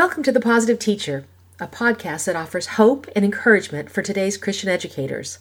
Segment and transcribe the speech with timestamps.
[0.00, 1.26] Welcome to The Positive Teacher,
[1.60, 5.40] a podcast that offers hope and encouragement for today's Christian educators.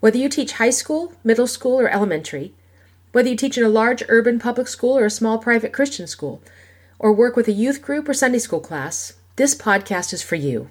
[0.00, 2.54] Whether you teach high school, middle school, or elementary,
[3.12, 6.42] whether you teach in a large urban public school or a small private Christian school,
[6.98, 10.70] or work with a youth group or Sunday school class, this podcast is for you.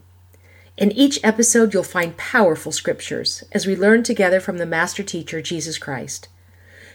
[0.76, 5.40] In each episode, you'll find powerful scriptures as we learn together from the Master Teacher,
[5.40, 6.30] Jesus Christ.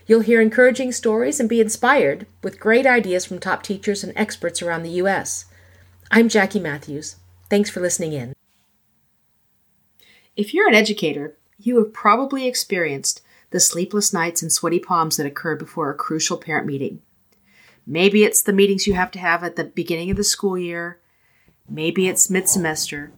[0.09, 4.63] You'll hear encouraging stories and be inspired with great ideas from top teachers and experts
[4.63, 5.45] around the U.S.
[6.11, 7.17] I'm Jackie Matthews.
[7.49, 8.35] Thanks for listening in.
[10.37, 15.27] If you're an educator, you have probably experienced the sleepless nights and sweaty palms that
[15.27, 17.01] occur before a crucial parent meeting.
[17.87, 21.01] Maybe it's the meetings you have to have at the beginning of the school year.
[21.69, 23.13] Maybe it's mid semester.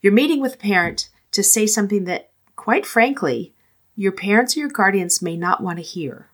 [0.00, 3.54] You're meeting with a parent to say something that, quite frankly,
[3.96, 6.30] your parents or your guardians may not want to hear.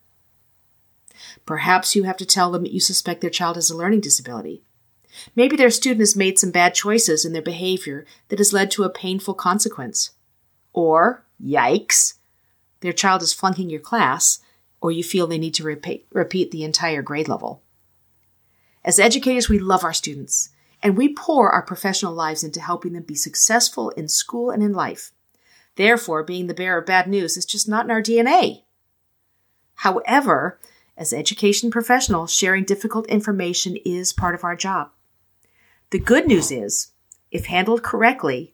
[1.46, 4.62] Perhaps you have to tell them that you suspect their child has a learning disability.
[5.34, 8.84] Maybe their student has made some bad choices in their behavior that has led to
[8.84, 10.10] a painful consequence.
[10.72, 12.14] Or, yikes,
[12.80, 14.40] their child is flunking your class,
[14.80, 17.62] or you feel they need to repeat, repeat the entire grade level.
[18.84, 20.50] As educators, we love our students,
[20.82, 24.74] and we pour our professional lives into helping them be successful in school and in
[24.74, 25.12] life.
[25.76, 28.64] Therefore, being the bearer of bad news is just not in our DNA.
[29.76, 30.60] However,
[30.96, 34.90] as education professionals, sharing difficult information is part of our job.
[35.94, 36.88] The good news is,
[37.30, 38.52] if handled correctly,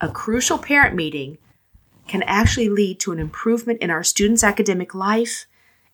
[0.00, 1.38] a crucial parent meeting
[2.08, 5.46] can actually lead to an improvement in our students' academic life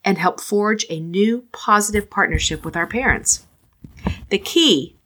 [0.07, 3.47] and help forge a new positive partnership with our parents.
[4.31, 4.97] The key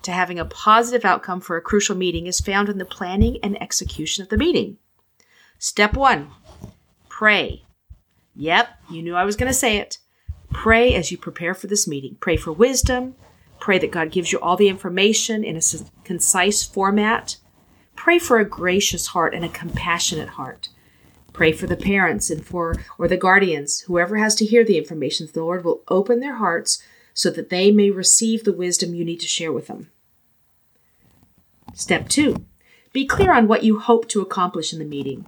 [0.00, 3.62] to having a positive outcome for a crucial meeting is found in the planning and
[3.62, 4.78] execution of the meeting.
[5.58, 6.30] Step one
[7.10, 7.64] pray.
[8.34, 9.98] Yep, you knew I was going to say it.
[10.54, 12.16] Pray as you prepare for this meeting.
[12.18, 13.16] Pray for wisdom,
[13.64, 15.62] Pray that God gives you all the information in a
[16.04, 17.38] concise format.
[17.96, 20.68] Pray for a gracious heart and a compassionate heart.
[21.32, 25.26] Pray for the parents and for or the guardians, whoever has to hear the information,
[25.32, 26.82] the Lord will open their hearts
[27.14, 29.90] so that they may receive the wisdom you need to share with them.
[31.72, 32.44] Step 2.
[32.92, 35.24] Be clear on what you hope to accomplish in the meeting.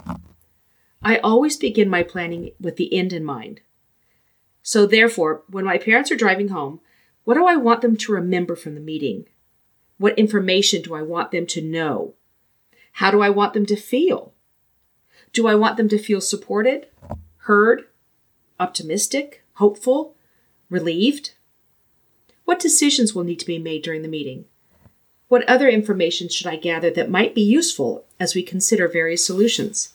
[1.03, 3.63] I always begin my planning with the end in mind.
[4.63, 6.83] So, therefore, when my parents are driving home,
[7.27, 9.27] what do I want them to remember from the meeting?
[9.99, 12.15] What information do I want them to know?
[12.93, 14.33] How do I want them to feel?
[15.33, 16.87] Do I want them to feel supported,
[17.39, 17.83] heard,
[18.61, 20.15] optimistic, hopeful,
[20.71, 21.33] relieved?
[22.45, 24.45] What decisions will need to be made during the meeting?
[25.27, 29.95] What other information should I gather that might be useful as we consider various solutions?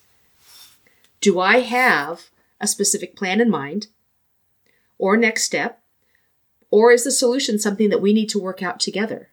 [1.21, 3.87] Do I have a specific plan in mind
[4.97, 5.80] or next step
[6.71, 9.29] or is the solution something that we need to work out together?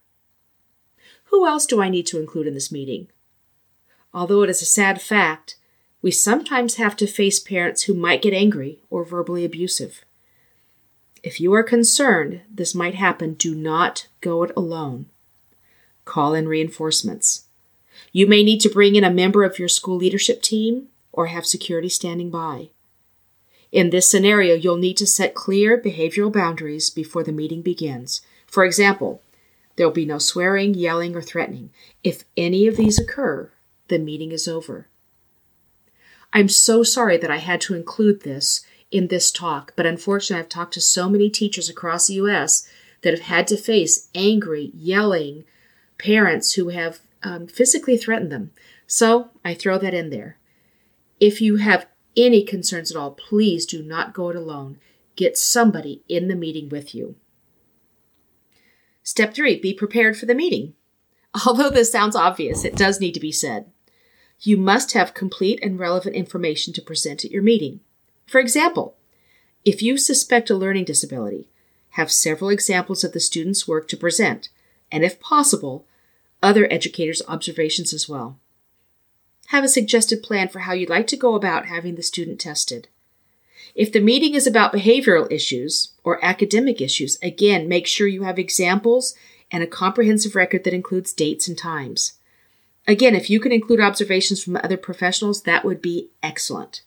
[1.26, 3.08] Who else do I need to include in this meeting?
[4.12, 5.56] Although it is a sad fact,
[6.02, 10.04] we sometimes have to face parents who might get angry or verbally abusive.
[11.22, 15.06] If you are concerned this might happen, do not go it alone.
[16.04, 17.46] Call in reinforcements.
[18.12, 21.46] You may need to bring in a member of your school leadership team or have
[21.46, 22.70] security standing by.
[23.70, 28.22] In this scenario, you'll need to set clear behavioral boundaries before the meeting begins.
[28.46, 29.22] For example,
[29.76, 31.70] there will be no swearing, yelling, or threatening.
[32.02, 33.50] If any of these occur,
[33.88, 34.88] the meeting is over.
[36.32, 40.48] I'm so sorry that I had to include this in this talk, but unfortunately, I've
[40.48, 42.68] talked to so many teachers across the U.S.
[43.02, 45.44] that have had to face angry, yelling
[45.98, 48.50] parents who have um, physically threatened them.
[48.86, 50.38] So I throw that in there.
[51.20, 51.86] If you have
[52.16, 54.78] any concerns at all, please do not go it alone.
[55.16, 57.16] Get somebody in the meeting with you.
[59.02, 60.74] Step three, be prepared for the meeting.
[61.46, 63.70] Although this sounds obvious, it does need to be said.
[64.40, 67.80] You must have complete and relevant information to present at your meeting.
[68.26, 68.96] For example,
[69.64, 71.48] if you suspect a learning disability,
[71.90, 74.50] have several examples of the student's work to present,
[74.92, 75.86] and if possible,
[76.42, 78.38] other educators' observations as well
[79.48, 82.88] have a suggested plan for how you'd like to go about having the student tested.
[83.74, 88.38] If the meeting is about behavioral issues or academic issues, again, make sure you have
[88.38, 89.14] examples
[89.50, 92.14] and a comprehensive record that includes dates and times.
[92.86, 96.82] Again, if you can include observations from other professionals, that would be excellent.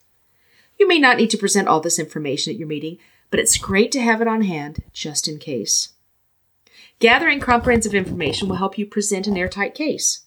[0.78, 2.98] You may not need to present all this information at your meeting,
[3.32, 5.94] but it's great to have it on hand just in case.
[7.00, 10.21] Gathering comprehensive information will help you present an airtight case.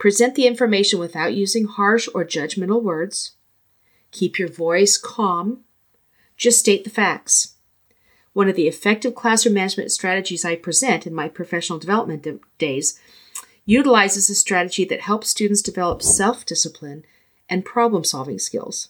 [0.00, 3.32] Present the information without using harsh or judgmental words.
[4.10, 5.60] Keep your voice calm.
[6.36, 7.54] Just state the facts.
[8.32, 12.26] one of the effective classroom management strategies I present in my professional development
[12.58, 12.98] days
[13.66, 17.04] utilizes a strategy that helps students develop self discipline
[17.48, 18.88] and problem solving skills.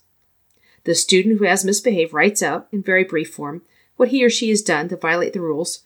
[0.84, 3.62] The student who has misbehaved writes out, in very brief form,
[3.96, 5.80] what he or she has done to violate the rules,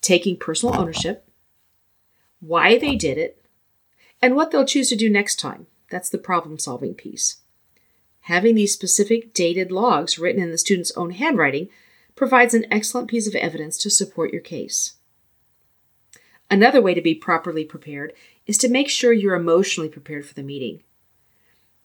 [0.00, 1.28] taking personal ownership,
[2.40, 3.37] why they did it,
[4.20, 5.66] and what they'll choose to do next time.
[5.90, 7.38] That's the problem solving piece.
[8.22, 11.68] Having these specific dated logs written in the student's own handwriting
[12.14, 14.94] provides an excellent piece of evidence to support your case.
[16.50, 18.12] Another way to be properly prepared
[18.46, 20.82] is to make sure you're emotionally prepared for the meeting.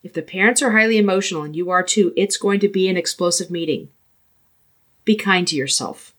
[0.01, 2.97] If the parents are highly emotional and you are too, it's going to be an
[2.97, 3.89] explosive meeting.
[5.05, 6.13] Be kind to yourself.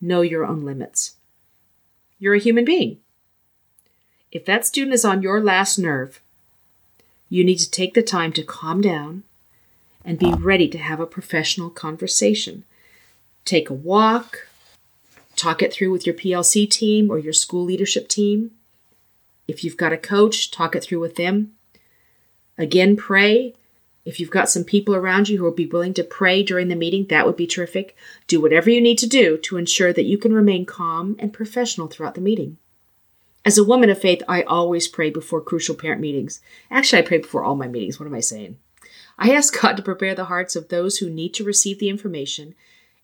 [0.00, 1.16] Know your own limits.
[2.18, 3.00] You're a human being.
[4.34, 6.20] If that student is on your last nerve,
[7.28, 9.22] you need to take the time to calm down
[10.04, 12.64] and be ready to have a professional conversation.
[13.44, 14.48] Take a walk,
[15.36, 18.50] talk it through with your PLC team or your school leadership team.
[19.46, 21.52] If you've got a coach, talk it through with them.
[22.58, 23.54] Again, pray.
[24.04, 26.76] If you've got some people around you who will be willing to pray during the
[26.76, 27.96] meeting, that would be terrific.
[28.26, 31.86] Do whatever you need to do to ensure that you can remain calm and professional
[31.86, 32.58] throughout the meeting.
[33.44, 36.40] As a woman of faith, I always pray before crucial parent meetings.
[36.70, 38.00] Actually, I pray before all my meetings.
[38.00, 38.56] What am I saying?
[39.18, 42.54] I ask God to prepare the hearts of those who need to receive the information,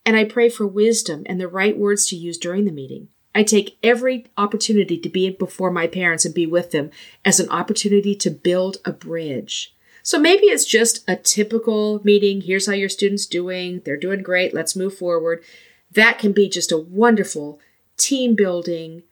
[0.06, 3.08] and I pray for wisdom and the right words to use during the meeting.
[3.34, 6.90] I take every opportunity to be before my parents and be with them
[7.24, 9.74] as an opportunity to build a bridge.
[10.02, 12.40] So maybe it's just a typical meeting.
[12.40, 13.82] Here's how your student's doing.
[13.84, 14.54] They're doing great.
[14.54, 15.44] Let's move forward.
[15.92, 17.60] That can be just a wonderful
[17.96, 19.02] team building,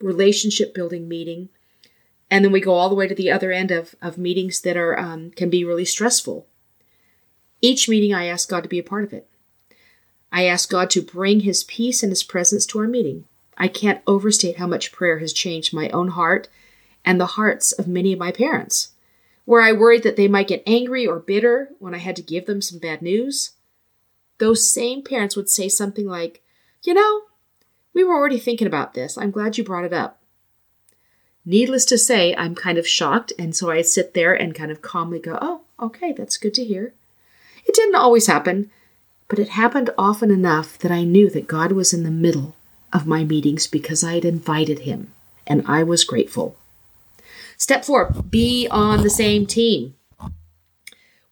[0.00, 1.48] relationship building meeting.
[2.30, 4.76] And then we go all the way to the other end of, of meetings that
[4.76, 6.46] are um, can be really stressful.
[7.60, 9.28] Each meeting, I ask God to be a part of it.
[10.30, 13.24] I ask God to bring His peace and His presence to our meeting.
[13.56, 16.48] I can't overstate how much prayer has changed my own heart
[17.04, 18.90] and the hearts of many of my parents.
[19.44, 22.46] Where I worried that they might get angry or bitter when I had to give
[22.46, 23.52] them some bad news,
[24.38, 26.42] those same parents would say something like,
[26.82, 27.22] You know,
[27.94, 29.18] we were already thinking about this.
[29.18, 30.20] I'm glad you brought it up.
[31.44, 34.82] Needless to say, I'm kind of shocked, and so I sit there and kind of
[34.82, 36.92] calmly go, Oh, okay, that's good to hear.
[37.64, 38.70] It didn't always happen,
[39.28, 42.54] but it happened often enough that I knew that God was in the middle
[42.92, 45.12] of my meetings because I had invited Him,
[45.46, 46.56] and I was grateful.
[47.56, 49.94] Step four be on the same team.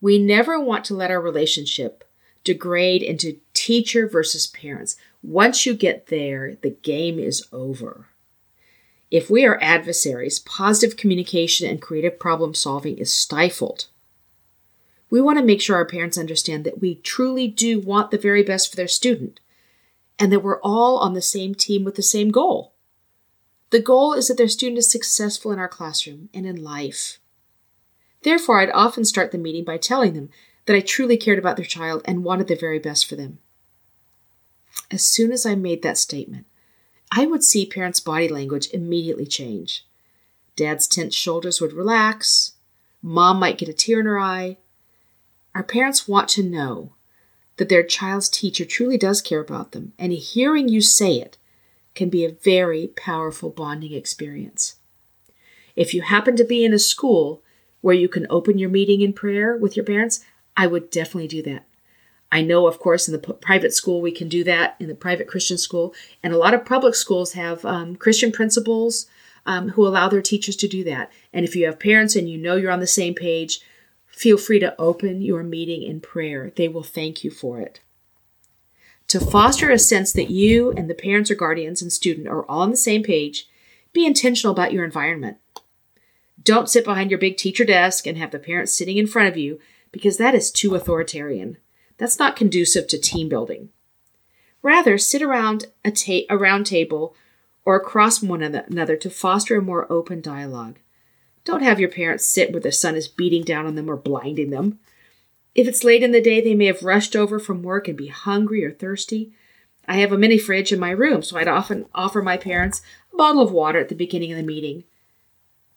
[0.00, 2.04] We never want to let our relationship
[2.42, 4.96] degrade into teacher versus parents.
[5.26, 8.06] Once you get there, the game is over.
[9.10, 13.88] If we are adversaries, positive communication and creative problem solving is stifled.
[15.10, 18.44] We want to make sure our parents understand that we truly do want the very
[18.44, 19.40] best for their student
[20.16, 22.72] and that we're all on the same team with the same goal.
[23.70, 27.18] The goal is that their student is successful in our classroom and in life.
[28.22, 30.30] Therefore, I'd often start the meeting by telling them
[30.66, 33.40] that I truly cared about their child and wanted the very best for them.
[34.90, 36.46] As soon as I made that statement,
[37.10, 39.84] I would see parents' body language immediately change.
[40.54, 42.52] Dad's tense shoulders would relax.
[43.02, 44.58] Mom might get a tear in her eye.
[45.54, 46.92] Our parents want to know
[47.56, 51.38] that their child's teacher truly does care about them, and hearing you say it
[51.94, 54.76] can be a very powerful bonding experience.
[55.74, 57.42] If you happen to be in a school
[57.80, 60.24] where you can open your meeting in prayer with your parents,
[60.56, 61.66] I would definitely do that.
[62.32, 65.28] I know, of course, in the private school we can do that, in the private
[65.28, 69.06] Christian school, and a lot of public schools have um, Christian principals
[69.46, 71.12] um, who allow their teachers to do that.
[71.32, 73.60] And if you have parents and you know you're on the same page,
[74.16, 76.50] Feel free to open your meeting in prayer.
[76.56, 77.80] They will thank you for it.
[79.08, 82.62] To foster a sense that you and the parents or guardians and student are all
[82.62, 83.46] on the same page,
[83.92, 85.36] be intentional about your environment.
[86.42, 89.36] Don't sit behind your big teacher desk and have the parents sitting in front of
[89.36, 89.60] you
[89.92, 91.58] because that is too authoritarian.
[91.98, 93.70] That's not conducive to team building.
[94.62, 97.14] Rather, sit around a, ta- a round table
[97.64, 100.78] or across from one another to foster a more open dialogue.
[101.44, 104.50] Don't have your parents sit where the sun is beating down on them or blinding
[104.50, 104.78] them.
[105.54, 108.08] If it's late in the day, they may have rushed over from work and be
[108.08, 109.32] hungry or thirsty.
[109.88, 113.16] I have a mini fridge in my room, so I'd often offer my parents a
[113.16, 114.84] bottle of water at the beginning of the meeting.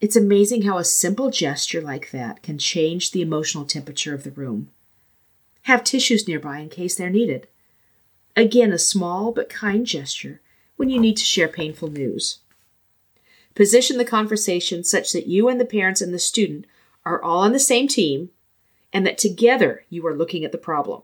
[0.01, 4.31] It's amazing how a simple gesture like that can change the emotional temperature of the
[4.31, 4.69] room.
[5.69, 7.47] Have tissues nearby in case they're needed.
[8.35, 10.41] Again, a small but kind gesture
[10.77, 12.39] when you need to share painful news.
[13.53, 16.65] Position the conversation such that you and the parents and the student
[17.05, 18.31] are all on the same team
[18.91, 21.03] and that together you are looking at the problem.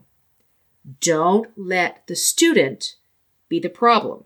[1.00, 2.96] Don't let the student
[3.48, 4.24] be the problem.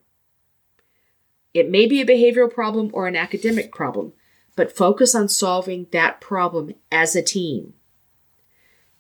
[1.54, 4.14] It may be a behavioral problem or an academic problem,
[4.56, 7.74] but focus on solving that problem as a team.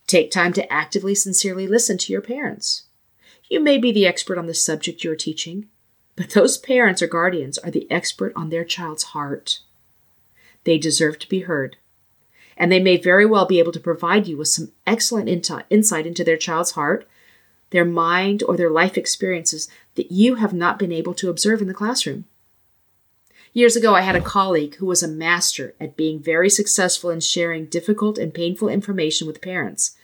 [0.10, 2.86] Take time to actively, sincerely listen to your parents.
[3.48, 5.68] You may be the expert on the subject you are teaching,
[6.16, 9.60] but those parents or guardians are the expert on their child's heart.
[10.64, 11.78] They deserve to be heard,
[12.58, 16.24] and they may very well be able to provide you with some excellent insight into
[16.24, 17.08] their child's heart,
[17.70, 21.68] their mind, or their life experiences that you have not been able to observe in
[21.68, 22.26] the classroom.
[23.54, 27.20] Years ago, I had a colleague who was a master at being very successful in
[27.20, 29.96] sharing difficult and painful information with parents.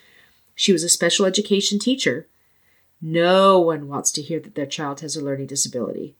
[0.56, 2.28] She was a special education teacher.
[3.02, 6.16] No one wants to hear that their child has a learning disability.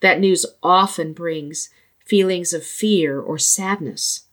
[0.00, 1.70] That news often brings
[2.04, 4.26] feelings of fear or sadness.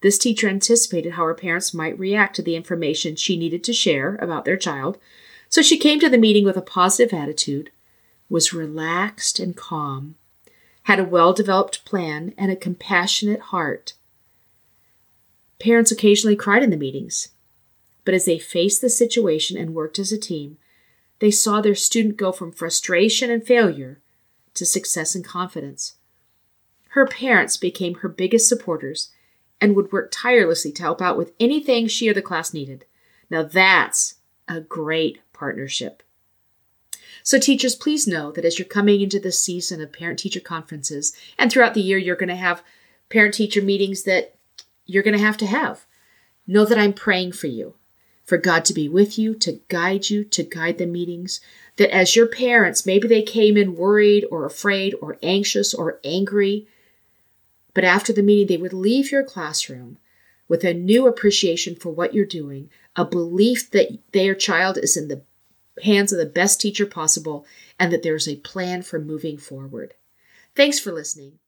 [0.00, 4.16] This teacher anticipated how her parents might react to the information she needed to share
[4.16, 4.96] about their child,
[5.48, 7.70] so she came to the meeting with a positive attitude,
[8.28, 10.14] was relaxed and calm,
[10.88, 13.92] had a well developed plan, and a compassionate heart.
[15.60, 17.28] Parents occasionally cried in the meetings,
[18.06, 20.56] but as they faced the situation and worked as a team,
[21.18, 24.00] they saw their student go from frustration and failure
[24.54, 25.96] to success and confidence.
[26.92, 29.10] Her parents became her biggest supporters
[29.60, 32.86] and would work tirelessly to help out with anything she or the class needed.
[33.28, 34.14] Now that's
[34.48, 36.02] a great partnership.
[37.22, 41.12] So, teachers, please know that as you're coming into this season of parent teacher conferences,
[41.38, 42.62] and throughout the year, you're going to have
[43.08, 44.36] parent teacher meetings that
[44.86, 45.86] you're going to have to have.
[46.46, 47.74] Know that I'm praying for you,
[48.24, 51.40] for God to be with you, to guide you, to guide the meetings.
[51.76, 56.66] That as your parents, maybe they came in worried or afraid or anxious or angry,
[57.74, 59.98] but after the meeting, they would leave your classroom
[60.48, 65.08] with a new appreciation for what you're doing, a belief that their child is in
[65.08, 65.22] the
[65.82, 67.46] hands of the best teacher possible,
[67.78, 69.94] and that there's a plan for moving forward.
[70.54, 71.38] Thanks for listening.